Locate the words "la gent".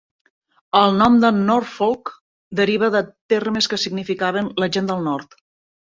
4.65-4.93